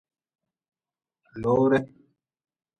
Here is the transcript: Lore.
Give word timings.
Lore. 1.41 1.79